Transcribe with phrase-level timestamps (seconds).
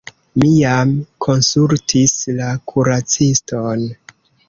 [0.43, 0.93] Mi jam
[1.27, 3.91] konsultis la kuraciston.